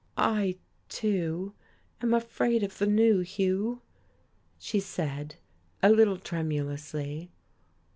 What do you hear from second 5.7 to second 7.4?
a little tremulously.